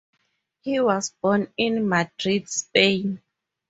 He 0.61 0.79
was 0.79 1.11
born 1.21 1.53
in 1.57 1.87
Madrid, 1.87 2.49
Spain. 2.49 3.21